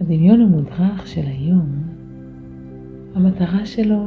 [0.00, 1.68] הדמיון המודרך של היום,
[3.14, 4.06] המטרה שלו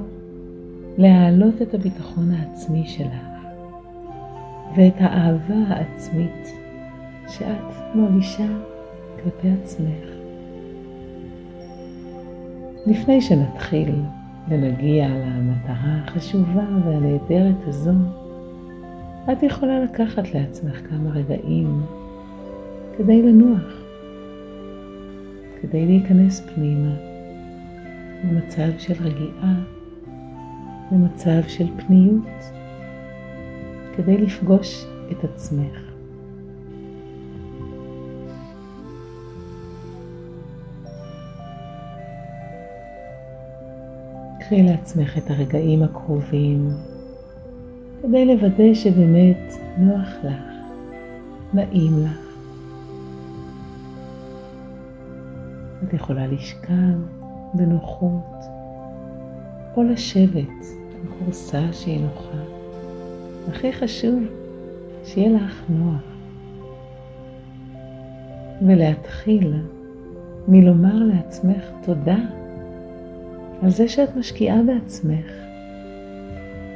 [0.98, 3.33] להעלות את הביטחון העצמי שלך
[4.75, 6.48] ואת האהבה העצמית
[7.29, 8.48] שאת מרגישה
[9.23, 10.09] כלפי עצמך.
[12.88, 13.96] לפני שנתחיל
[14.50, 17.94] ונגיע למטרה החשובה והנהדרת הזו,
[19.32, 21.82] את יכולה לקחת לעצמך כמה רגעים
[22.98, 23.82] כדי לנוח,
[25.64, 26.96] כדי להיכנס פנימה
[28.24, 29.56] למצב של רגיעה,
[30.92, 32.44] למצב של פניות,
[33.98, 35.80] כדי לפגוש את עצמך.
[44.40, 46.70] קחי לעצמך את הרגעים הקרובים
[48.02, 50.44] כדי לוודא שבאמת נוח לך,
[51.54, 52.33] נעים לך.
[55.94, 56.96] יכולה לשכב
[57.54, 58.44] בנוחות
[59.78, 62.38] או לשבת על כורסה שהיא נוחה.
[63.50, 64.23] הכי חשוב,
[65.06, 66.02] שיהיה לך נוח.
[68.62, 69.54] ולהתחיל
[70.48, 72.17] מלומר לעצמך תודה
[73.64, 75.26] על זה שאת משקיעה בעצמך,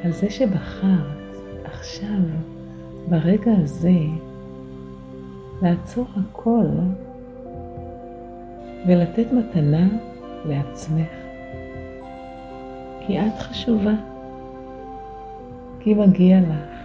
[0.04, 2.20] על זה שבחרת עכשיו,
[3.10, 4.00] ברגע הזה,
[5.62, 6.66] לעצור הכל
[8.88, 9.88] ולתת מתנה
[10.46, 11.08] לעצמך.
[13.08, 13.94] כי את חשובה,
[15.80, 16.78] כי מגיע לך,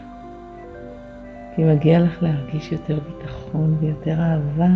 [1.57, 4.71] כי מגיע לך להרגיש יותר ביטחון ויותר אהבה,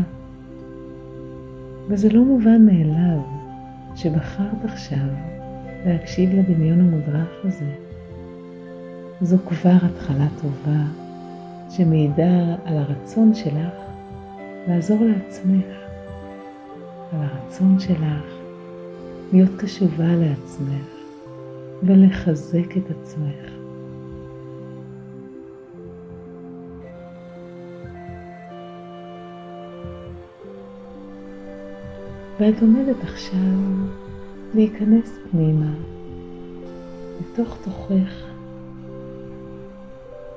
[1.88, 3.36] וזה לא מובן מאליו.
[3.96, 5.06] שבחרת עכשיו
[5.86, 7.70] להקשיב לדמיון המודרך הזה.
[9.20, 10.80] זו כבר התחלה טובה
[11.70, 13.72] שמעידה על הרצון שלך
[14.68, 15.85] לעזור לעצמך,
[17.16, 18.24] על הרצון שלך
[19.32, 20.86] להיות קשובה לעצמך
[21.82, 23.50] ולחזק את עצמך.
[32.40, 33.38] ואת עומדת עכשיו
[34.54, 35.72] להיכנס פנימה,
[37.20, 38.26] לתוך תוכך,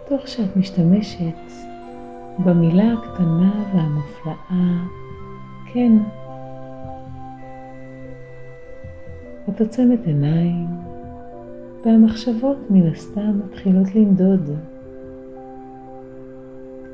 [0.09, 1.51] תוך שאת משתמשת
[2.45, 4.85] במילה הקטנה והמופלאה,
[5.73, 5.91] כן.
[9.55, 10.67] את עוצמת עיניים,
[11.85, 14.49] והמחשבות מן הסתם מתחילות לנדוד.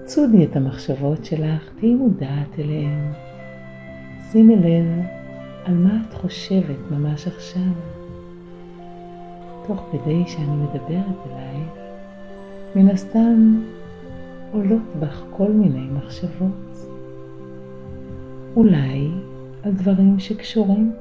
[0.06, 3.12] צודי את המחשבות שלך, תהיי מודעת אליהן.
[4.32, 5.06] שימי לב
[5.66, 7.74] על מה את חושבת ממש עכשיו.
[9.68, 11.74] תוך כדי שאני מדברת אלייך,
[12.76, 13.62] מן הסתם
[14.52, 16.88] עולות בך כל מיני מחשבות.
[18.56, 19.10] אולי
[19.64, 20.92] על דברים שקשורים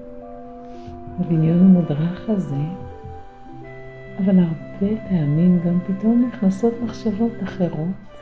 [1.20, 2.62] בדמיון המודרך הזה,
[4.19, 8.19] אבל הרבה פעמים גם פתאום נכנסות מחשבות אחרות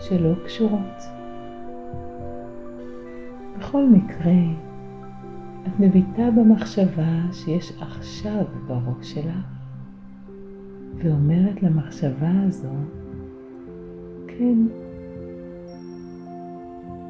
[0.00, 1.02] שלא קשורות.
[3.58, 4.32] בכל מקרה,
[5.66, 9.56] את מביטה במחשבה שיש עכשיו בראש שלך,
[10.96, 12.74] ואומרת למחשבה הזו,
[14.26, 14.58] כן.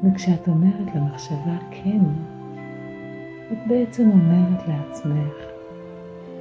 [0.03, 1.99] וכשאת אומרת למחשבה כן,
[3.51, 5.33] את בעצם אומרת לעצמך,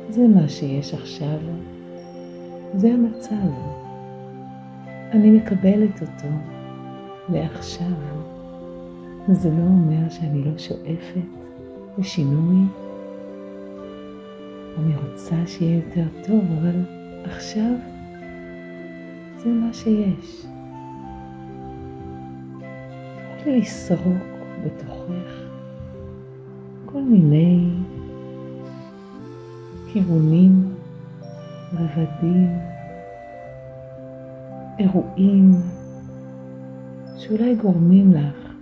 [0.09, 1.39] זה מה שיש עכשיו,
[2.75, 3.51] זה המצב.
[5.13, 6.35] אני מקבלת אותו
[7.29, 7.93] לעכשיו.
[9.33, 11.47] זה לא אומר שאני לא שואפת
[11.99, 12.57] לשינוי.
[14.79, 16.85] אני רוצה שיהיה יותר טוב, אבל
[17.25, 17.73] עכשיו
[19.39, 20.47] זה מה שיש.
[23.37, 24.25] תוכלי לסרוק
[24.65, 25.46] בתוכך
[27.07, 27.71] מיני
[29.93, 30.75] כיוונים,
[31.73, 32.59] רבדים,
[34.79, 35.51] אירועים
[37.17, 38.53] שאולי גורמים לך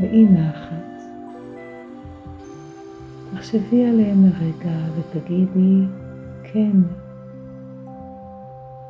[0.00, 0.74] באי נחת.
[3.34, 5.84] תחשבי עליהם לרגע ותגידי,
[6.42, 6.76] כן,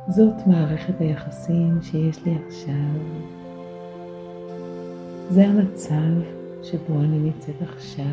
[0.07, 2.99] זאת מערכת היחסים שיש לי עכשיו.
[5.29, 8.05] זה המצב שבו אני נמצאת עכשיו.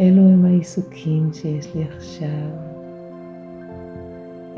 [0.00, 2.50] אלו הם העיסוקים שיש לי עכשיו.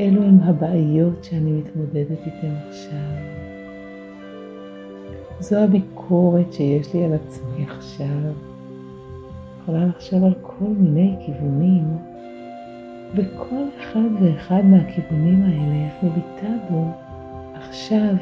[0.01, 3.41] אלו הם הבעיות שאני מתמודדת איתן עכשיו.
[5.41, 8.33] זו הביקורת שיש לי על עצמי עכשיו.
[9.63, 11.85] יכולה לחשוב על כל מיני כיוונים,
[13.15, 16.85] וכל אחד ואחד מהכיוונים האלה את מביטה בו
[17.55, 18.15] עכשיו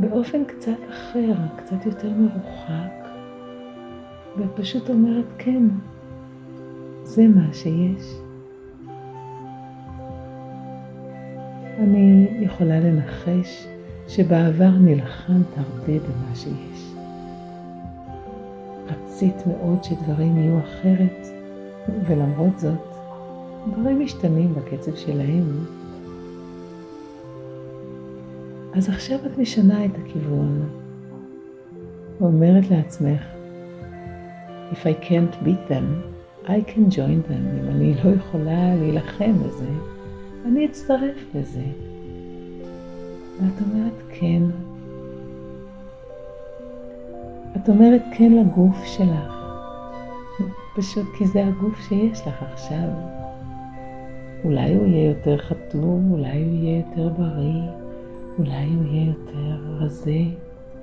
[0.00, 3.08] באופן קצת אחר, קצת יותר מרוחק,
[4.36, 5.62] ואת פשוט אומרת כן,
[7.04, 8.14] זה מה שיש.
[11.78, 13.66] אני יכולה לנחש
[14.08, 16.94] שבעבר נלחמת הרבה במה שיש.
[18.86, 21.26] רצית מאוד שדברים יהיו אחרת,
[22.06, 22.88] ולמרות זאת,
[23.72, 25.79] דברים משתנים בקצב שלהם.
[28.74, 30.68] אז עכשיו את משנה את הכיוון,
[32.20, 33.22] ואומרת לעצמך,
[34.72, 35.86] If I can't beat them,
[36.46, 37.44] I can join them.
[37.60, 39.68] אם אני לא יכולה להילחם בזה,
[40.46, 41.64] אני אצטרף לזה.
[43.40, 44.42] ואת אומרת כן.
[47.56, 49.34] את אומרת כן לגוף שלך,
[50.76, 52.88] פשוט כי זה הגוף שיש לך עכשיו.
[54.44, 57.62] אולי הוא יהיה יותר חתום, אולי הוא יהיה יותר בריא,
[58.38, 60.20] אולי הוא יהיה יותר רזה,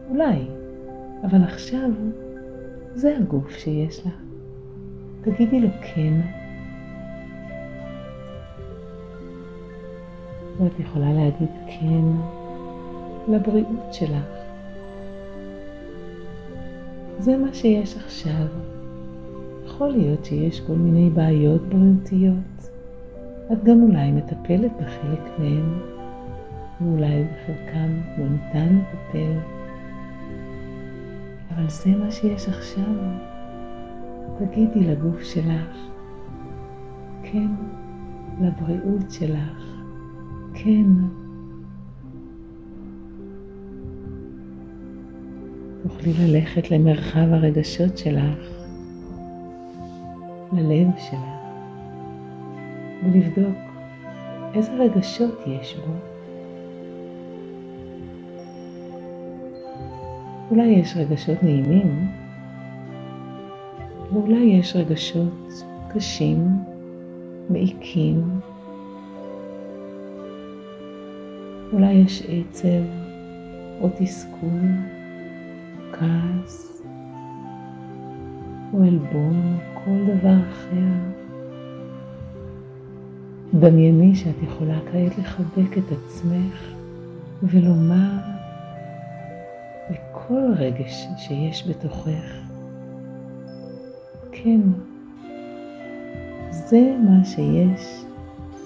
[0.09, 0.47] אולי.
[1.23, 1.89] אבל עכשיו
[2.93, 4.13] זה הגוף שיש לך.
[5.21, 6.21] תגידי לו כן.
[10.59, 12.03] ואת יכולה להגיד כן
[13.27, 14.37] לבריאות שלך.
[17.19, 18.47] זה מה שיש עכשיו.
[19.65, 22.69] יכול להיות שיש כל מיני בעיות בריאותיות.
[23.51, 25.79] את גם אולי מטפלת בחלק מהם,
[26.81, 29.39] ואולי בחלקם לא ניתן לטפל.
[31.55, 32.93] אבל זה מה שיש עכשיו.
[34.39, 35.77] תגידי לגוף שלך,
[37.23, 37.47] כן
[38.41, 39.81] לבריאות שלך,
[40.53, 40.85] כן.
[45.83, 48.49] תוכלי ללכת למרחב הרגשות שלך,
[50.53, 51.37] ללב שלך,
[53.03, 53.57] ולבדוק
[54.53, 56.16] איזה רגשות יש בו.
[60.51, 62.07] אולי יש רגשות נעימים,
[64.13, 65.63] ואולי יש רגשות
[65.93, 66.47] קשים,
[67.49, 68.39] מעיקים.
[71.73, 72.83] אולי יש עצב
[73.81, 74.59] או תסכול,
[75.91, 76.81] כעס
[78.73, 81.17] או עלבון כל דבר אחר.
[83.53, 86.73] דמייני שאת יכולה כעת לחבק את עצמך
[87.43, 88.36] ולומר
[90.27, 92.41] לכל רגש שיש בתוכך,
[94.31, 94.61] כן,
[96.51, 98.03] זה מה שיש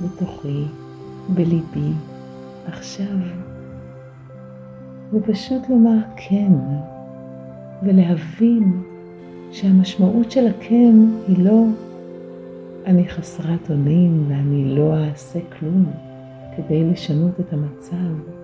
[0.01, 0.65] בתוכי,
[1.29, 1.91] בליבי,
[2.67, 3.17] עכשיו.
[5.13, 6.53] ופשוט לומר כן,
[7.83, 8.83] ולהבין
[9.51, 10.95] שהמשמעות של הכן
[11.27, 11.63] היא לא
[12.85, 15.85] אני חסרת אונים ואני לא אעשה כלום
[16.57, 18.40] כדי לשנות את המצב.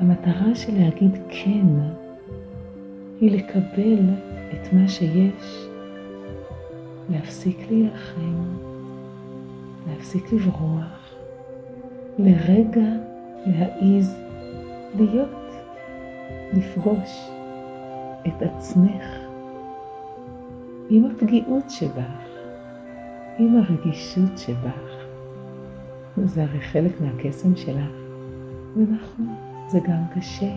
[0.00, 1.66] המטרה של להגיד כן
[3.20, 3.98] היא לקבל
[4.52, 5.66] את מה שיש,
[7.10, 8.42] להפסיק להילחם,
[9.88, 11.14] להפסיק לברוח,
[12.18, 12.88] לרגע
[13.46, 14.16] להעיז
[14.96, 15.52] להיות,
[16.52, 17.30] לפגוש
[18.26, 19.04] את עצמך
[20.90, 22.28] עם הפגיעות שבך,
[23.38, 24.90] עם הרגישות שבך.
[26.24, 27.90] זה הרי חלק מהקסם שלך,
[28.76, 30.52] ונכון, זה גם קשה.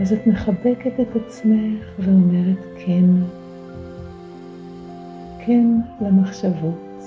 [0.00, 3.04] אז את מחבקת את עצמך ואומרת כן,
[5.46, 5.66] כן
[6.00, 7.02] למחשבות,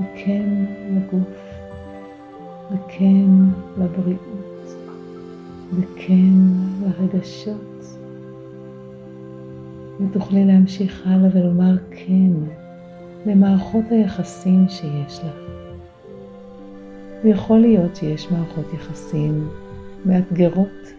[0.00, 1.58] וכן לגוף,
[2.70, 3.30] וכן
[3.78, 4.66] לבריאות,
[5.72, 6.32] וכן
[6.82, 7.96] לרגשות.
[10.00, 12.30] ותוכלי להמשיך הלאה ולומר כן
[13.26, 15.55] למערכות היחסים שיש לך.
[17.24, 19.48] ויכול להיות שיש מערכות יחסים
[20.04, 20.92] מאתגרות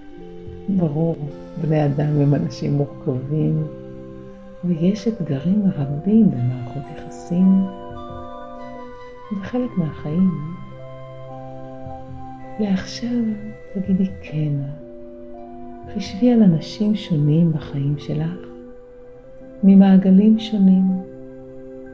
[0.70, 1.16] ברור,
[1.62, 3.64] בני אדם הם אנשים מורכבים,
[4.64, 7.66] ויש אתגרים רבים במערכות יחסים.
[9.32, 10.30] זה חלק מהחיים.
[12.60, 13.24] ועכשיו
[13.74, 14.54] תגידי כן.
[15.94, 18.48] חישבי על אנשים שונים בחיים שלך,
[19.64, 20.84] ממעגלים שונים,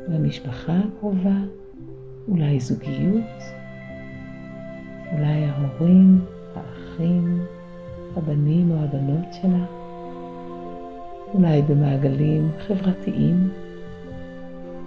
[0.07, 1.37] למשפחה הקרובה,
[2.27, 3.43] אולי זוגיות,
[5.13, 6.19] אולי ההורים,
[6.55, 7.39] האחים,
[8.15, 9.65] הבנים או הבנות שלה,
[11.33, 13.49] אולי במעגלים חברתיים,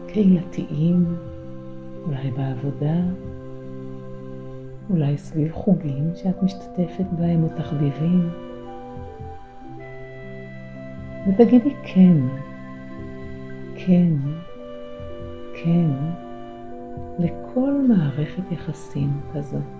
[0.06, 1.04] קהילתיים,
[2.04, 2.96] אולי בעבודה,
[4.90, 8.28] אולי סביב חוגים שאת משתתפת בהם או תחביבים.
[11.26, 12.16] ותגידי כן,
[13.76, 14.12] כן,
[15.64, 15.90] כן,
[17.18, 19.75] לכל מערכת יחסים כזאת.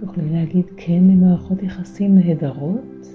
[0.00, 3.08] תוכלי להגיד כן למערכות יחסים נהדרות,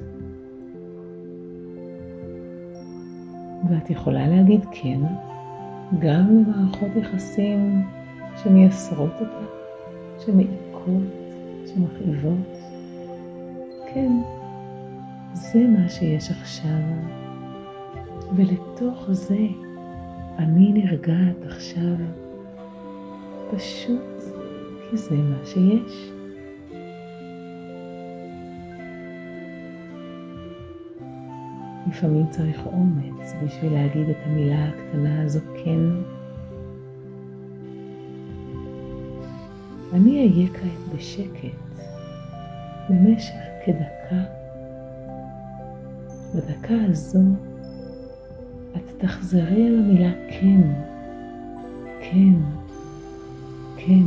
[3.69, 4.99] ואת יכולה להגיד כן
[5.99, 7.81] גם למערכות יחסים
[8.43, 9.45] שמייסרות אותה,
[10.25, 11.33] שמעיקות,
[11.65, 12.57] שמכאיבות.
[13.93, 14.11] כן,
[15.33, 16.81] זה מה שיש עכשיו,
[18.35, 19.47] ולתוך זה
[20.37, 21.95] אני נרגעת עכשיו,
[23.51, 24.23] פשוט
[24.89, 26.12] כי זה מה שיש.
[31.93, 35.79] לפעמים צריך אומץ בשביל להגיד את המילה הקטנה הזו כן.
[39.93, 41.83] אני אהיה כעת בשקט
[42.89, 43.33] במשך
[43.65, 44.23] כדקה.
[46.35, 47.19] בדקה הזו
[48.75, 50.61] את תחזרי על המילה כן,
[52.01, 52.33] כן,
[53.77, 54.05] כן,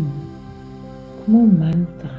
[1.25, 2.19] כמו מנטרה.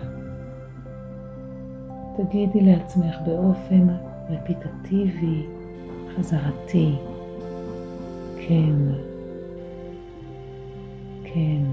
[2.18, 3.88] תגידי לעצמך באופן
[4.30, 5.57] רפיטטיבי,
[6.18, 6.96] חזרתי,
[8.48, 8.76] כן,
[11.24, 11.64] כן,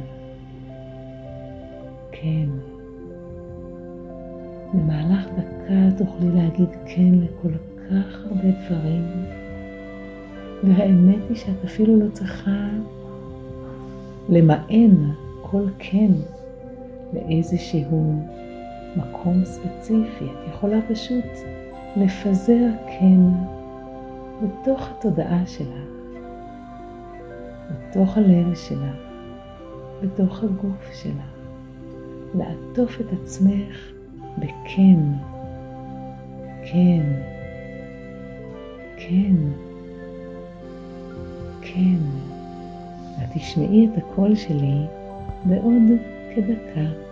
[2.12, 2.48] כן.
[4.74, 9.04] במהלך דקה תוכלי להגיד כן לכל כך הרבה דברים,
[10.64, 12.68] והאמת היא שאת אפילו לא צריכה
[14.28, 15.10] למען
[15.42, 16.10] כל כן
[17.12, 18.22] לאיזשהו
[18.96, 20.24] מקום ספציפי.
[20.24, 21.24] את יכולה פשוט
[21.96, 23.20] לפזר כן
[24.42, 25.84] בתוך התודעה שלך,
[27.70, 28.96] בתוך הלב שלך,
[30.02, 31.34] בתוך הגוף שלך,
[32.34, 33.92] לעטוף את עצמך
[34.38, 35.00] בכן,
[36.72, 37.22] כן,
[38.96, 39.36] כן,
[41.60, 41.98] כן.
[43.18, 44.86] ואת תשמעי את הקול שלי
[45.44, 45.82] בעוד
[46.34, 47.03] כדקה.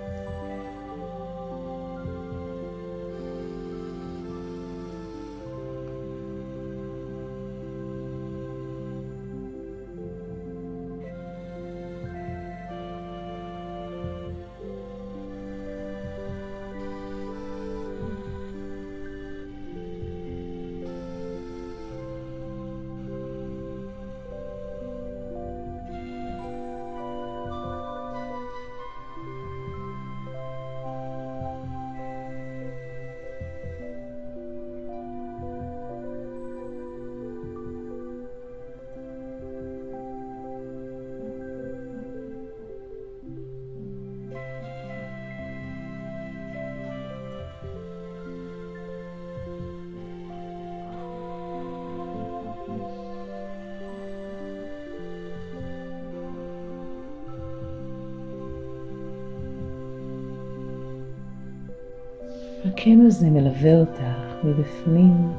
[62.83, 65.33] הכן הזה מלווה אותך מבפנים.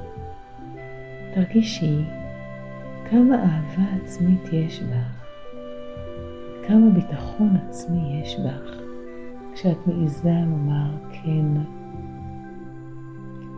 [1.34, 2.04] תרגישי
[3.10, 5.26] כמה אהבה עצמית יש בך,
[6.68, 8.82] כמה ביטחון עצמי יש בך
[9.54, 11.46] כשאת מעיזה לומר כן,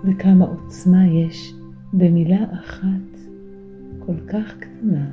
[0.03, 1.53] וכמה עוצמה יש
[1.93, 3.17] במילה אחת
[3.99, 5.05] כל כך קטנה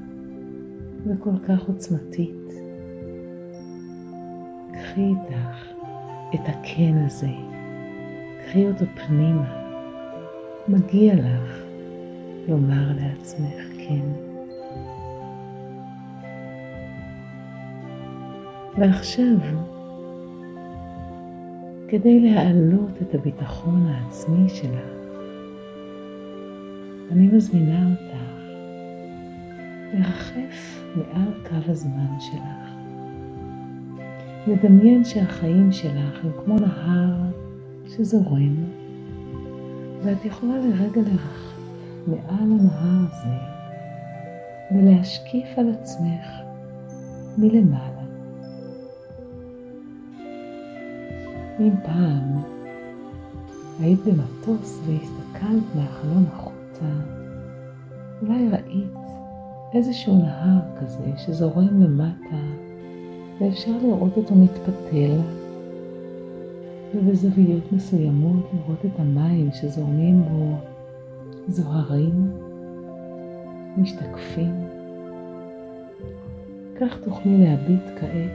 [1.07, 2.53] וכל כך עוצמתית.
[4.73, 5.67] קחי איתך
[6.35, 7.52] את הכן הזה.
[8.53, 9.63] קחי אותו פנימה.
[10.69, 11.59] מגיע לך
[12.49, 14.01] לומר לעצמך כן.
[18.79, 19.37] ועכשיו,
[21.89, 25.19] כדי להעלות את הביטחון העצמי שלך,
[27.13, 28.23] אני מזמינה אותך
[29.95, 32.73] לרחף מעל קו הזמן שלך.
[34.47, 37.32] לדמיין שהחיים שלך הם כמו נהר
[37.97, 38.65] שזורם,
[40.03, 41.61] ואת יכולה לרגע לרחב
[42.07, 43.35] מעל הנהר הזה
[44.71, 46.27] ולהשקיף על עצמך
[47.39, 48.03] מלמעלה.
[51.61, 52.43] אם פעם
[53.81, 56.87] היית במטוס והסתכלת מהחלון החוצה,
[58.23, 58.99] אולי ראית
[59.75, 62.37] איזשהו נהר כזה שזורם למטה
[63.41, 65.21] ואפשר לראות אותו מתפתל
[66.95, 70.57] ובזוויות מסוימות לראות את המים שזורמים בו
[71.49, 72.33] זוהרים,
[73.77, 74.55] משתקפים.
[76.81, 78.31] כך תוכלי להביט כעת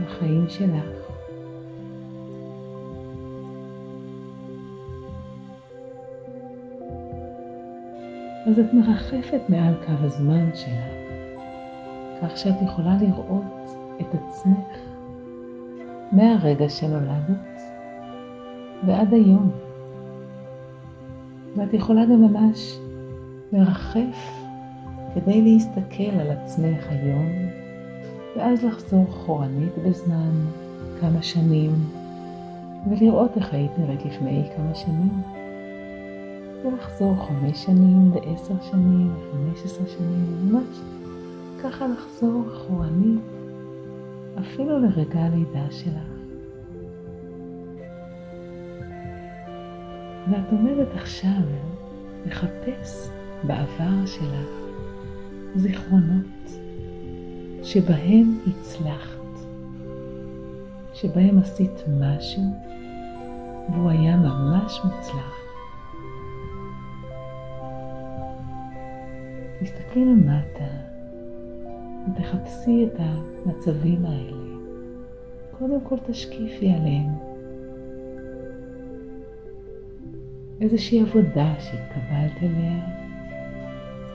[0.00, 1.08] בחיים שלך.
[8.46, 10.98] אז את מרחפת מעל קו הזמן שלך,
[12.22, 13.70] כך שאת יכולה לראות
[14.00, 14.78] את עצמך
[16.12, 17.57] מהרגע שנולדת
[18.86, 19.50] ועד היום.
[21.56, 22.78] ואת יכולה גם ממש
[23.52, 24.38] לרחף
[25.14, 27.26] כדי להסתכל על עצמך היום,
[28.36, 30.30] ואז לחזור אחורנית בזמן
[31.00, 31.70] כמה שנים,
[32.90, 35.22] ולראות איך היית נראית לפני כמה שנים.
[36.64, 40.80] ולחזור חמש שנים ועשר שנים וחמש עשרה שנים, ממש
[41.62, 43.20] ככה לחזור אחורנית,
[44.38, 46.17] אפילו לרגע הלידה שלך.
[50.30, 51.42] ואת עומדת עכשיו
[52.26, 53.08] לחפש
[53.42, 54.48] בעבר שלך
[55.56, 56.50] זיכרונות
[57.62, 59.18] שבהם הצלחת,
[60.94, 62.42] שבהם עשית משהו
[63.72, 65.34] והוא היה ממש מוצלח.
[69.60, 70.68] תסתכלי למטה
[72.06, 74.36] ותחפשי את המצבים האלה.
[75.58, 77.27] קודם כל תשקיפי עליהם.
[80.60, 82.78] איזושהי עבודה שהתקבלת אליה,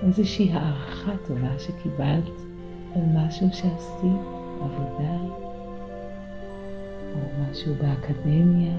[0.04, 2.42] איזושהי הערכה טובה שקיבלת
[2.96, 4.22] על משהו שעשית,
[4.62, 5.18] עבודה,
[7.14, 7.20] או
[7.52, 8.76] משהו באקדמיה,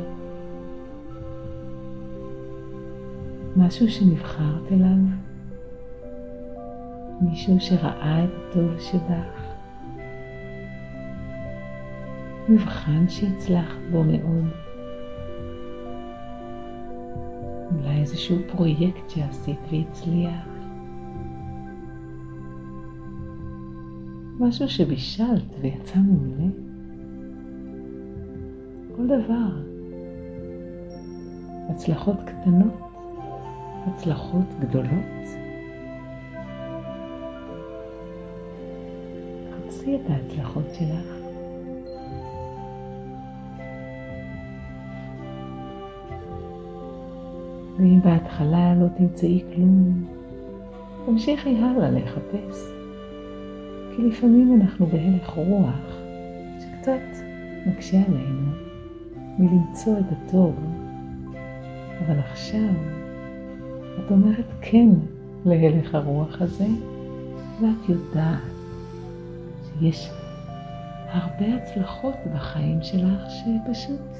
[3.56, 4.96] משהו שנבחרת אליו.
[7.20, 9.44] מישהו שראה את הטוב שבך,
[12.48, 14.44] מבחן שהצלחת בו מאוד,
[17.84, 20.48] אולי איזשהו פרויקט שעשית והצליח,
[24.40, 26.52] משהו שבישלת ויצא מעולה,
[28.96, 29.62] כל דבר,
[31.70, 32.80] הצלחות קטנות,
[33.86, 35.24] הצלחות גדולות.
[39.50, 41.23] תחפשי את ההצלחות שלך.
[47.84, 50.04] ואם בהתחלה לא תמצאי כלום,
[51.06, 52.58] תמשיכי הלאה לחפש.
[53.96, 55.80] כי לפעמים אנחנו בהלך רוח
[56.60, 57.00] שקצת
[57.66, 58.50] מקשה עלינו
[59.38, 60.54] מלמצוא את הטוב.
[62.06, 62.74] אבל עכשיו
[63.98, 64.88] את אומרת כן
[65.46, 66.68] להלך הרוח הזה,
[67.60, 68.40] ואת יודעת
[69.80, 70.10] יש
[71.06, 74.16] הרבה הצלחות בחיים שלך שפשוט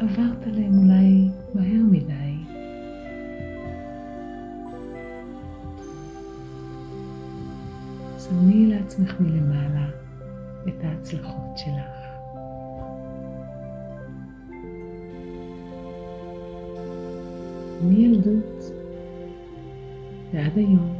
[0.00, 2.27] עברת עליהן אולי מהר מדי.
[8.28, 9.88] שמי לעצמך מלמעלה
[10.68, 11.98] את ההצלחות שלך.
[17.82, 18.72] מילדות
[20.32, 20.97] ועד היום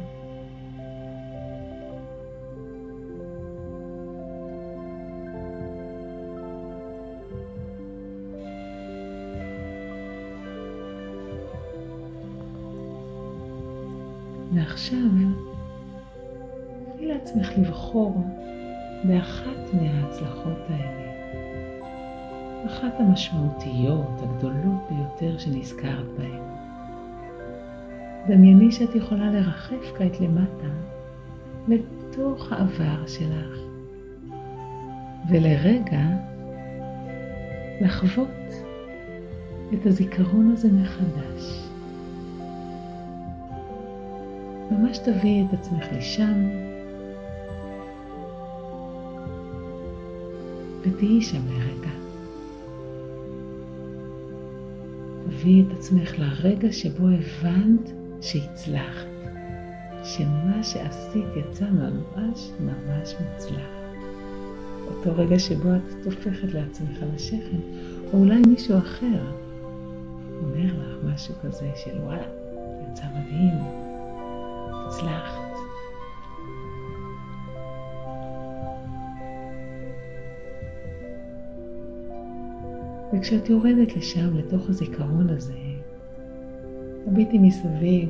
[22.79, 26.41] אחת המשמעותיות, הגדולות ביותר שנזכרת בהן.
[28.27, 30.67] דמייני שאת יכולה לרחף כעת למטה,
[31.67, 33.59] לתוך העבר שלך,
[35.29, 36.01] ולרגע
[37.81, 38.27] לחוות
[39.73, 41.69] את הזיכרון הזה מחדש.
[44.71, 46.49] ממש תביאי את עצמך לשם,
[50.81, 51.68] ותהיי שם לרגע.
[55.41, 59.07] תביאי את עצמך לרגע שבו הבנת שהצלחת,
[60.03, 63.69] שמה שעשית יצא ממש ממש מוצלח.
[64.87, 67.57] אותו רגע שבו את טופחת לעצמך על השכם,
[68.13, 69.33] או אולי מישהו אחר
[70.43, 72.27] אומר לך משהו כזה של וואלה,
[72.91, 73.57] יצא מדהים.
[74.87, 75.38] הצלחת.
[83.13, 85.53] וכשאת יורדת לשם, לתוך הזיכרון הזה,
[87.05, 88.09] תביטי מסביב,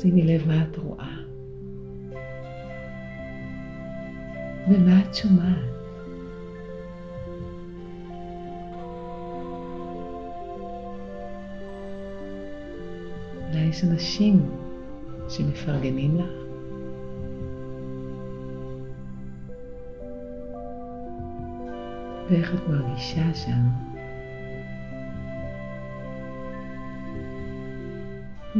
[0.00, 1.16] שימי לב מה את רואה
[4.68, 5.68] ומה את שומעת.
[13.48, 14.50] אולי יש אנשים
[15.28, 16.47] שמפרגנים לך?
[22.30, 23.68] ואיך את מרגישה שם?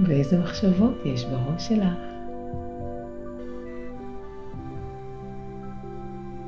[0.03, 1.99] ואיזה מחשבות יש בראש שלך?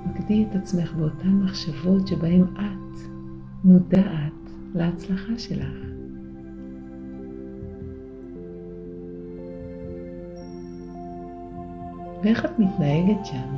[0.07, 2.99] מקדי את עצמך באותן מחשבות שבהן את
[3.65, 5.75] מודעת להצלחה שלך.
[12.23, 13.57] ואיך את מתנהגת שם?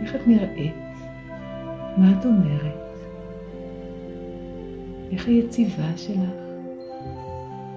[0.00, 0.87] איך את נראית?
[1.98, 2.94] מה את אומרת?
[5.12, 6.30] איך היציבה שלך?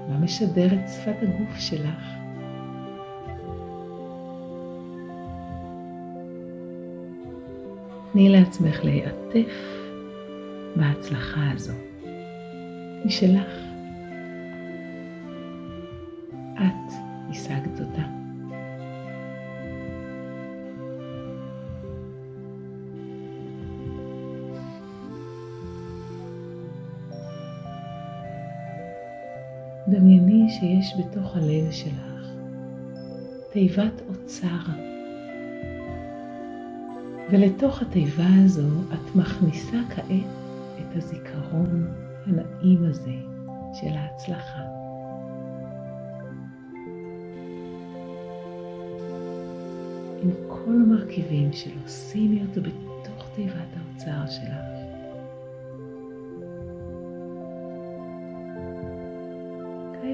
[0.09, 2.03] מה משדרת שפת הגוף שלך?
[8.11, 9.53] תני לעצמך להיעטף
[10.75, 11.73] בהצלחה הזו.
[13.03, 13.70] היא שלך.
[29.87, 32.11] דמייני שיש בתוך הלב שלך
[33.51, 34.71] תיבת אוצר,
[37.31, 40.07] ולתוך התיבה הזו את מכניסה כעת
[40.79, 41.87] את הזיכרון
[42.25, 43.15] הנעים הזה
[43.73, 44.61] של ההצלחה.
[50.23, 54.70] עם כל המרכיבים שלו, שימי אותו בתוך תיבת האוצר שלך.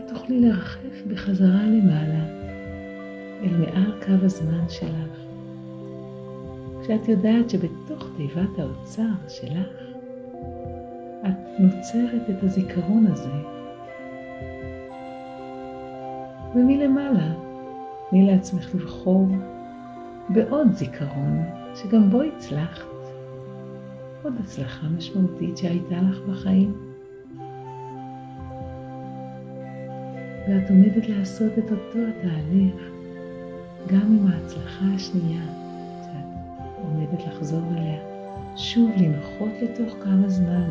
[0.08, 2.26] תוכלי לרחף בחזרה למעלה,
[3.44, 5.18] אל מעל קו הזמן שלך,
[6.82, 9.68] כשאת יודעת שבתוך תיבת האוצר שלך
[11.22, 13.30] את נוצרת את הזיכרון הזה.
[16.56, 17.34] ומלמעלה,
[18.10, 19.28] תני לעצמך לבחור
[20.30, 21.44] בעוד זיכרון
[21.76, 22.86] שגם בו הצלחת,
[24.24, 26.87] עוד הצלחה משמעותית שהייתה לך בחיים.
[30.48, 32.92] ואת עומדת לעשות את אותו התהליך
[33.88, 35.44] גם עם ההצלחה השנייה
[36.04, 38.18] שאת עומדת לחזור אליה.
[38.58, 40.70] שוב לנחות לתוך כמה זמן,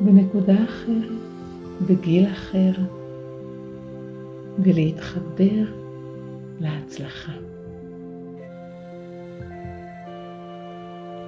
[0.00, 1.10] בנקודה אחרת,
[1.86, 2.72] בגיל אחר,
[4.58, 5.64] ולהתחבר
[6.60, 7.32] להצלחה.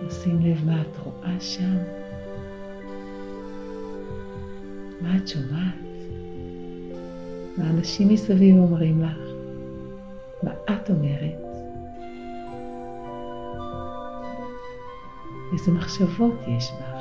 [0.07, 1.77] לשים לב מה את רואה שם,
[5.01, 5.86] מה את שומעת,
[7.59, 9.19] מה אנשים מסביב אומרים לך,
[10.43, 11.47] מה את אומרת,
[15.53, 16.97] איזה מחשבות יש בך.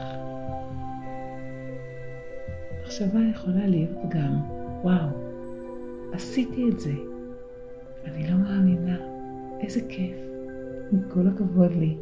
[2.83, 4.41] מחשבה יכולה להיות גם,
[4.83, 5.07] וואו,
[6.13, 6.93] עשיתי את זה,
[8.05, 8.97] אני לא מאמינה,
[9.61, 10.17] איזה כיף,
[10.91, 11.97] עם כל הכבוד לי.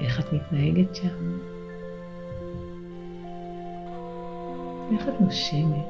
[0.00, 1.51] איך את מתנהגת שם?
[4.92, 5.86] איך את נושמת?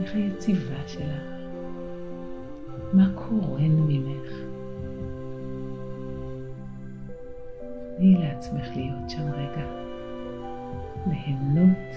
[0.00, 1.22] איך היציבה שלך?
[2.92, 4.32] מה קורן ממך?
[7.96, 9.66] תני לעצמך להיות שם רגע,
[11.06, 11.88] ליהנות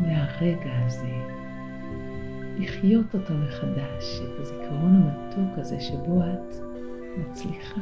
[0.00, 1.12] מהרגע הזה,
[2.58, 6.54] לחיות אותו מחדש, את הזיכרון המתוק הזה שבו את
[7.16, 7.80] מצליחה.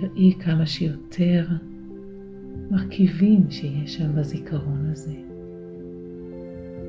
[0.00, 1.46] תראי כמה שיותר
[2.70, 5.14] מרכיבים שיש שם בזיכרון הזה.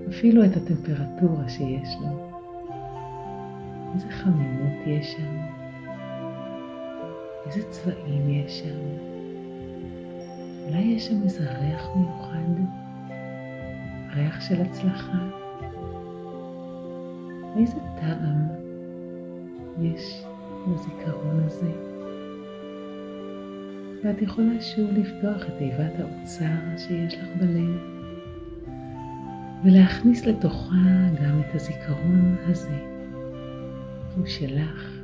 [0.10, 2.30] אפילו את הטמפרטורה שיש לו.
[3.94, 5.38] איזה חמימות יש שם,
[7.46, 9.06] איזה צבעים יש שם.
[10.68, 12.62] אולי יש שם איזה ריח מיוחד,
[14.16, 15.28] ריח של הצלחה.
[17.58, 18.48] איזה טעם
[19.82, 20.24] יש
[20.68, 21.95] לזיכרון הזה.
[24.06, 27.78] ואת יכולה שוב לפתוח את תיבת האוצר שיש לך בלב,
[29.64, 32.78] ולהכניס לתוכה גם את הזיכרון הזה.
[34.16, 35.00] הוא שלך,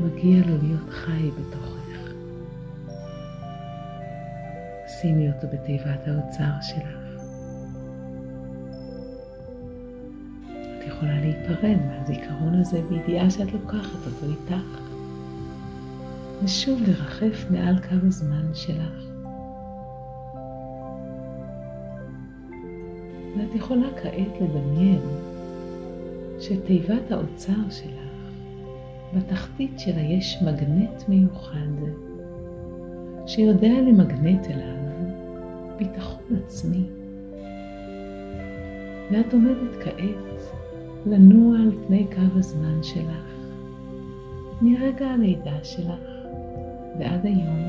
[0.00, 2.12] מגיע לו להיות חי בתוכך.
[5.00, 7.22] שימי אותו בתיבת האוצר שלך.
[10.50, 14.87] את יכולה להיפרד מהזיכרון הזה בידיעה שאת לוקחת אותו איתך,
[16.44, 19.04] ושוב לרחף מעל קו הזמן שלך.
[23.36, 25.00] ואת יכולה כעת לדמיין
[26.40, 28.32] שתיבת האוצר שלך,
[29.16, 31.58] בתחתית שלה יש מגנט מיוחד,
[33.26, 34.76] שיודע למגנט אליו
[35.78, 36.84] ביטחון עצמי.
[39.10, 40.38] ואת עומדת כעת
[41.06, 43.28] לנוע על פני קו הזמן שלך,
[44.62, 46.07] מרגע הלידה שלך
[46.98, 47.62] ועד היום,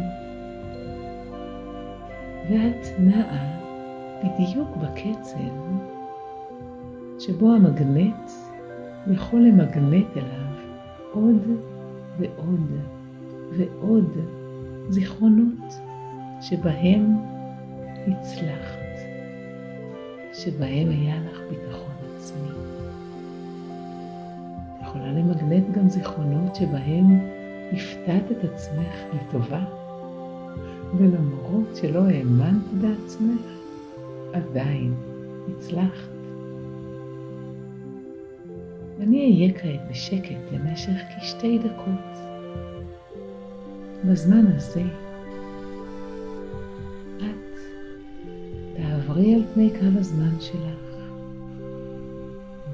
[2.50, 3.60] ואת נעה
[4.24, 5.80] בדיוק בקצב
[7.20, 8.32] שבו המגנט
[9.12, 10.50] יכול למגנט אליו
[11.12, 11.48] עוד
[12.20, 12.72] ועוד
[13.58, 14.18] ועוד
[14.90, 15.74] זיכרונות
[16.42, 17.16] שבהם
[18.08, 19.00] הצלחת,
[20.34, 22.50] שבהם היה לך ביטחון עצמי.
[24.76, 27.39] את יכולה למגנט גם זיכרונות שבהם
[27.74, 29.64] הפתעת את עצמך לטובה,
[30.98, 33.42] ולמרות שלא האמנת בעצמך,
[34.34, 34.94] עדיין
[35.50, 36.10] הצלחת.
[39.00, 42.20] אני אהיה כעת בשקט למשך כשתי דקות.
[44.06, 44.84] בזמן הזה
[47.18, 47.56] את
[48.78, 50.96] תעברי על פני קו הזמן שלך,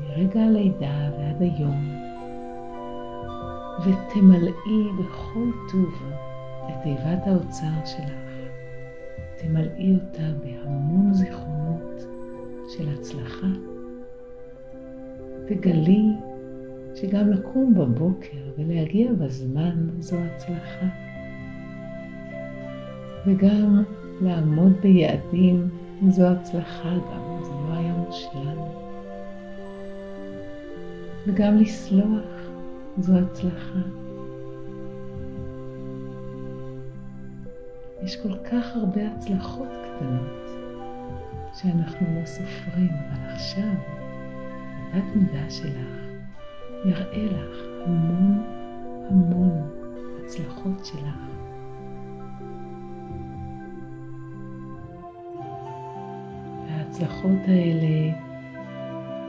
[0.02, 2.05] מרגע הלידה ועד היום,
[3.80, 6.04] ותמלאי בכל טוב
[6.68, 8.26] את תיבת האוצר שלך.
[9.38, 12.02] תמלאי אותה בהמון זיכרונות
[12.70, 13.48] של הצלחה.
[15.48, 16.06] תגלי
[16.96, 20.86] שגם לקום בבוקר ולהגיע בזמן זו הצלחה.
[23.26, 23.84] וגם
[24.22, 25.70] לעמוד ביעדים
[26.10, 28.58] זו הצלחה, גם זה לא היה מושלם.
[31.28, 32.35] וגם לסלוח
[32.98, 33.80] זו הצלחה.
[38.04, 40.50] יש כל כך הרבה הצלחות קטנות
[41.54, 43.74] שאנחנו לא סופרים, אבל עכשיו
[44.94, 46.06] התת מידה שלך
[46.86, 48.44] יראה לך המון
[49.10, 49.70] המון
[50.26, 51.18] הצלחות שלך.
[56.68, 58.16] וההצלחות האלה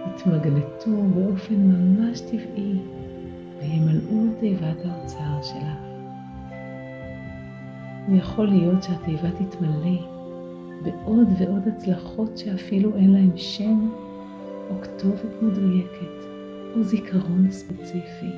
[0.07, 2.79] יתמגנטו באופן ממש טבעי
[3.67, 5.87] וימלאו את תיבת האוצר שלך.
[8.09, 9.99] ויכול להיות שהתיבה תתמלא
[10.83, 13.91] בעוד ועוד הצלחות שאפילו אין להן שם
[14.71, 16.27] או כתובת מדויקת
[16.77, 18.31] או זיכרון ספציפי.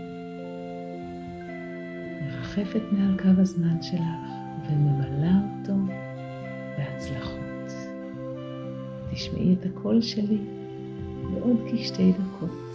[2.22, 4.00] מרחפת מעל קו הזמן שלך
[4.70, 5.74] וממלאה אותו
[6.78, 7.72] בהצלחות.
[9.12, 10.38] תשמעי את הקול שלי
[11.32, 12.67] בעוד כשתי דקות.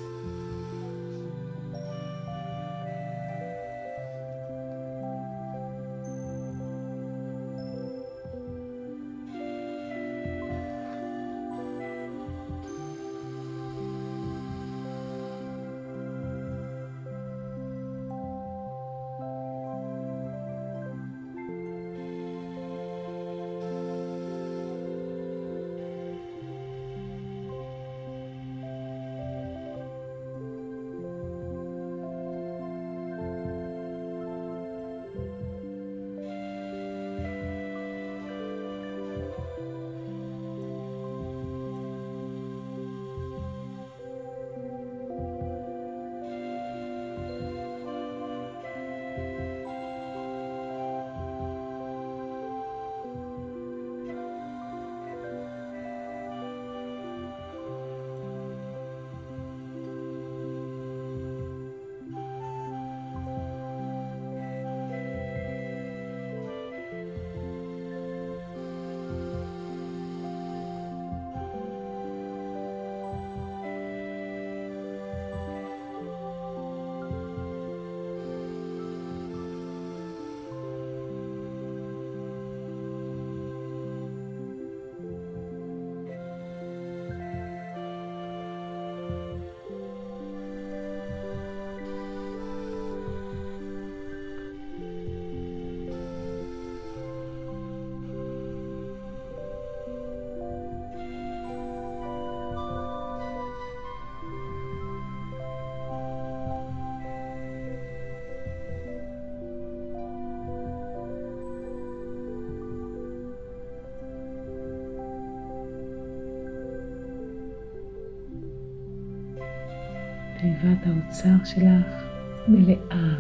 [120.63, 122.03] תיבת האוצר שלך
[122.47, 123.15] מלאה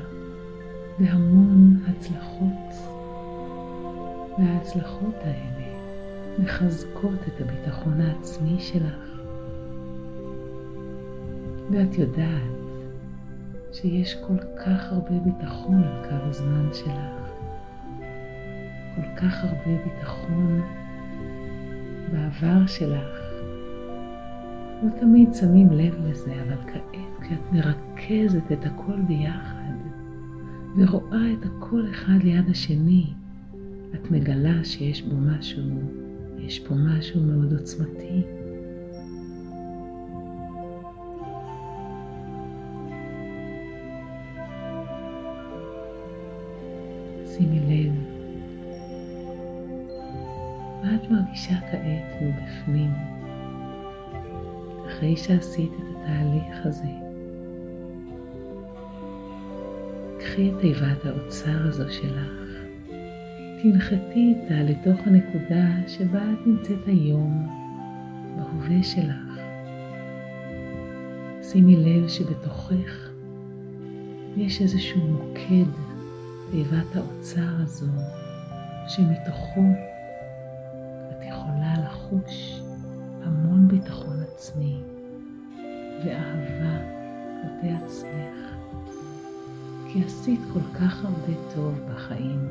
[0.99, 2.73] בהמון הצלחות,
[4.39, 5.77] וההצלחות האלה
[6.39, 9.21] מחזקות את הביטחון העצמי שלך.
[11.71, 12.71] ואת יודעת
[13.71, 17.31] שיש כל כך הרבה ביטחון על קו הזמן שלך,
[18.95, 20.61] כל כך הרבה ביטחון
[22.11, 23.22] בעבר שלך.
[24.83, 29.73] לא תמיד שמים לב לזה, אבל כעת כשאת מרכזת את הכל ביחד
[30.77, 33.05] ורואה את הכל אחד ליד השני,
[33.95, 35.63] את מגלה שיש בו משהו,
[36.39, 38.21] יש פה משהו מאוד עוצמתי.
[47.25, 47.93] שימי לב
[50.83, 52.91] מה את מרגישה כעת מבפנים,
[55.03, 56.87] אחרי שעשית את התהליך הזה.
[60.19, 62.31] קחי את תיבת האוצר הזו שלך,
[63.63, 67.47] תנחתי איתה לתוך הנקודה שבה את נמצאת היום,
[68.35, 69.39] בהווה שלך.
[71.51, 73.09] שימי לב שבתוכך
[74.37, 75.71] יש איזשהו מוקד,
[76.51, 77.91] תיבת האוצר הזו,
[78.87, 79.65] שמתוכו
[81.09, 82.61] את יכולה לחוש
[83.23, 84.92] המון ביטחון עצמי
[86.05, 86.77] ואהבה
[87.41, 88.55] כלפי עצמך,
[89.87, 92.49] כי עשית כל כך הרבה טוב בחיים,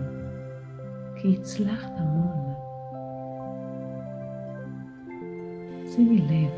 [1.17, 2.53] כי הצלחת המון.
[5.95, 6.51] שימי לב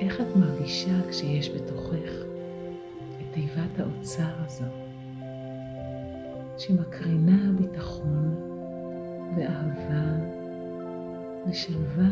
[0.00, 2.12] איך את מרגישה כשיש בתוכך
[3.20, 4.64] את תיבת האוצר הזו,
[6.58, 8.34] שמקרינה ביטחון
[9.36, 10.24] ואהבה
[11.50, 12.10] ושלווה,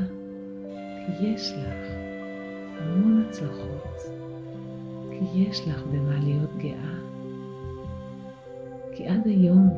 [1.06, 1.92] כי יש לך
[2.78, 4.15] המון הצלחות,
[5.18, 6.94] כי יש לך במה להיות גאה,
[8.92, 9.68] כי עד היום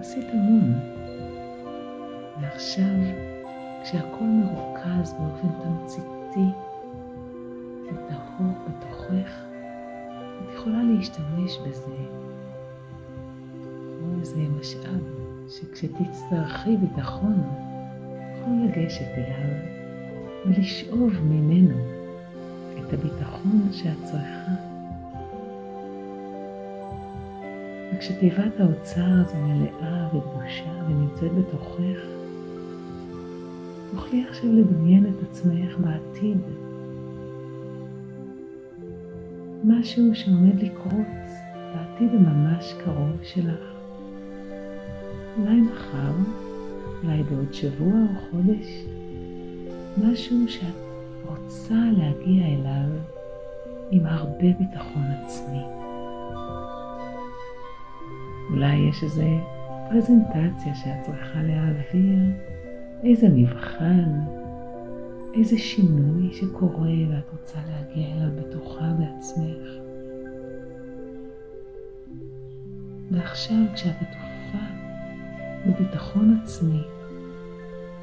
[0.00, 0.74] עשית המון,
[2.40, 2.94] ועכשיו
[3.82, 6.46] כשהכל מרוכז באופן תמציתי
[7.84, 9.42] וטהור בתוכך,
[10.42, 11.96] את יכולה להשתמש בזה
[13.98, 15.04] כמו איזה משאב
[15.48, 17.42] שכשתצטרכי ביטחון,
[18.38, 19.54] תוכלו לגשת אליו
[20.46, 21.97] ולשאוב ממנו
[22.88, 24.52] את הביטחון שאת צריכה.
[27.94, 32.00] וכשתיבת האוצר הזו מלאה וקדושה ונמצאת בתוכך,
[33.90, 36.38] תוכלי עכשיו לדמיין את עצמך בעתיד.
[39.64, 41.06] משהו שעומד לקרות
[41.74, 43.60] בעתיד הממש קרוב שלך.
[45.38, 46.12] אולי מחר,
[47.02, 48.84] אולי בעוד שבוע או חודש,
[49.98, 50.87] משהו שאת
[51.28, 53.00] רוצה להגיע אליו
[53.90, 55.62] עם הרבה ביטחון עצמי.
[58.50, 59.22] אולי יש איזו
[59.90, 62.18] פרזנטציה שאת צריכה להעביר,
[63.04, 64.20] איזה מבחן,
[65.34, 69.68] איזה שינוי שקורה ואת רוצה להגיע אליו בטוחה בעצמך.
[73.10, 74.64] ועכשיו כשאת עטופה
[75.66, 76.82] בביטחון עצמי,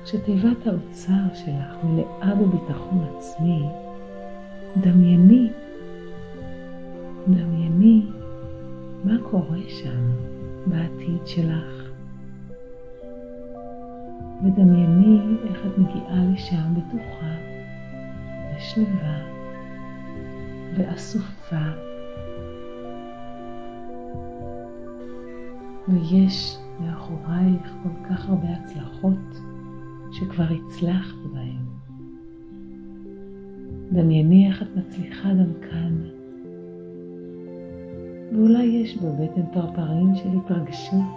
[0.06, 3.64] כשתיבת האוצר שלך מלאה בביטחון עצמי,
[4.78, 5.50] דמייני,
[7.28, 8.02] דמייני
[9.04, 10.12] מה קורה שם
[10.66, 11.90] בעתיד שלך.
[14.44, 17.36] ודמייני איך את מגיעה לשם בטוחה
[18.58, 19.20] ושלווה
[20.78, 21.66] ואסופה.
[25.88, 29.55] ויש מאחורייך כל כך הרבה הצלחות
[30.20, 31.66] שכבר הצלחת בהן.
[33.92, 35.96] דמייני איך את מצליחה גם כאן.
[38.32, 41.16] ואולי יש בבטן פרפרים של התרגשות,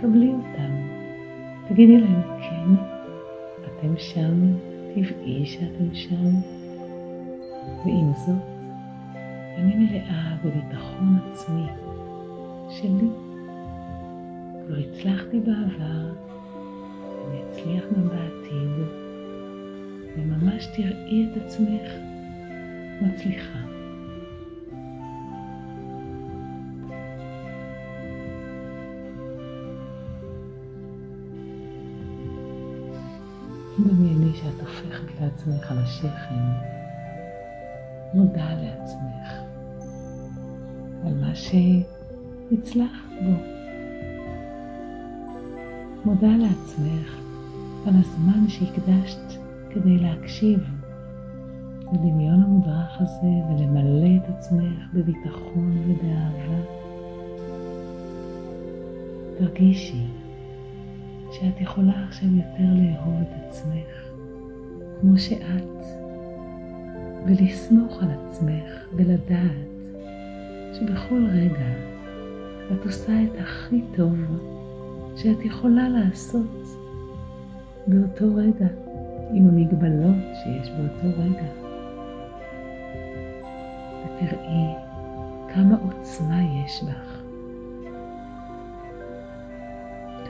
[0.00, 0.72] קבלי אותם.
[1.68, 2.74] תגידי להם, כן,
[3.64, 4.52] אתם שם,
[4.94, 6.34] טבעי שאתם שם.
[7.84, 8.42] ועם זאת,
[9.56, 11.66] אני מלאה בביטחון עצמי
[12.70, 13.08] שלי.
[14.66, 16.25] כבר הצלחתי בעבר,
[17.26, 18.86] אני אצליח גם בעתיד,
[20.16, 21.90] וממש תראי את עצמך
[23.00, 23.58] מצליחה.
[33.78, 36.34] דמייני שאת הופכת לעצמך על השכם,
[38.14, 39.32] מודה לעצמך
[41.06, 43.55] על מה שהצלחת בו.
[46.06, 47.18] מודה לעצמך
[47.86, 49.40] על הזמן שהקדשת
[49.70, 50.60] כדי להקשיב
[51.92, 56.62] לדמיון המודרך הזה ולמלא את עצמך בביטחון ובאהבה.
[59.38, 60.06] תרגישי
[61.32, 64.10] שאת יכולה עכשיו יותר לאהוב את עצמך
[65.00, 65.82] כמו שאת,
[67.26, 69.96] ולסמוך על עצמך ולדעת
[70.72, 71.68] שבכל רגע
[72.72, 74.14] את עושה את הכי טוב
[75.16, 76.66] שאת יכולה לעשות
[77.86, 78.66] באותו רגע,
[79.32, 81.46] עם המגבלות שיש באותו רגע.
[84.04, 84.74] ותראי
[85.54, 87.20] כמה עוצמה יש בך,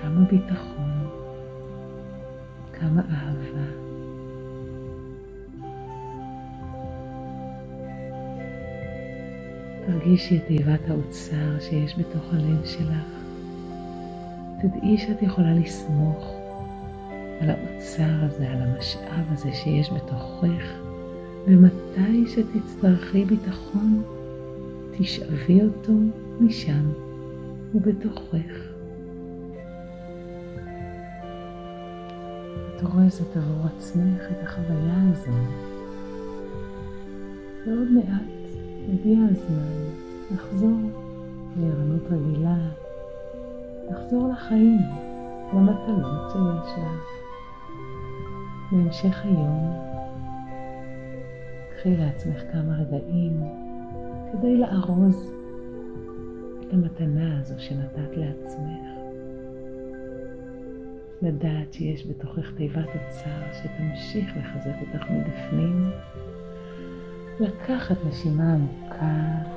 [0.02, 1.06] כמה ביטחון,
[2.72, 3.86] כמה אהבה.
[9.86, 13.15] תרגישי את תיבת האוצר שיש בתוך הלב שלך.
[14.60, 16.34] תדעי שאת יכולה לסמוך
[17.40, 20.64] על האוצר הזה, על המשאב הזה שיש בתוכך,
[21.46, 24.02] ומתי שתצטרכי ביטחון,
[24.98, 25.92] תשאבי אותו
[26.40, 26.90] משם
[27.74, 28.66] ובתוכך.
[32.76, 35.32] את אורזת עבור עצמך את החוויה הזו.
[37.66, 38.22] ועוד מעט
[38.92, 39.84] הגיע הזמן
[40.34, 40.78] לחזור
[41.60, 42.56] לערנות רגילה,
[43.90, 44.78] לחזור לחיים,
[45.54, 47.06] למטלות שיש לך.
[48.72, 49.72] בהמשך היום,
[51.76, 53.42] קחי לעצמך כמה רגעים
[54.32, 55.30] כדי לארוז
[56.60, 58.86] את המתנה הזו שנתת לעצמך.
[61.22, 65.90] לדעת שיש בתוכך תיבת אוצר שתמשיך לחזק אותך מבפנים,
[67.40, 69.55] לקחת נשימה עמוקה,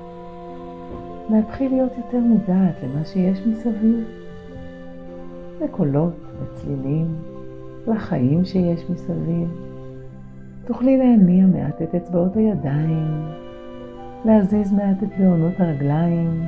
[1.30, 4.03] להתחיל להיות יותר מודעת למה שיש מסביב,
[5.61, 7.15] לקולות וצלילים,
[7.88, 9.49] לחיים שיש מסביב.
[10.65, 13.25] תוכלי להניע מעט את אצבעות הידיים,
[14.25, 16.43] להזיז מעט את בעונות הרגליים,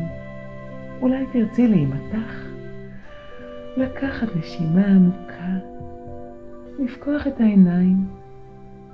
[1.02, 2.46] אולי תרצי להימתח
[3.78, 5.58] לקחת נשימה עמוקה,
[6.80, 8.08] לפקוח את העיניים,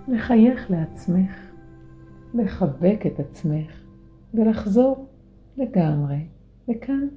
[0.08, 1.32] לחייך לעצמך,
[2.34, 3.72] לחבק את עצמך
[4.34, 5.07] ולחזור
[5.58, 6.26] לגמרי
[6.68, 7.08] לכאן.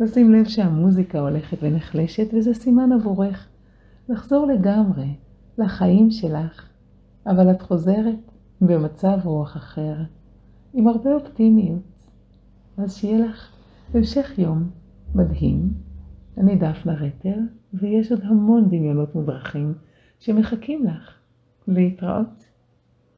[0.00, 3.48] לשים לב שהמוזיקה הולכת ונחלשת וזה סימן עבורך
[4.08, 5.14] לחזור לגמרי
[5.58, 6.68] לחיים שלך,
[7.26, 8.30] אבל את חוזרת
[8.60, 9.94] במצב רוח אחר,
[10.74, 12.10] עם הרבה אופטימיות.
[12.76, 13.52] אז שיהיה לך
[13.94, 14.70] המשך יום
[15.14, 15.72] מדהים.
[16.38, 17.36] אני דפנה רטר,
[17.74, 19.74] ויש עוד המון דמיונות מודרכים
[20.18, 21.14] שמחכים לך.
[21.68, 22.43] להתראות.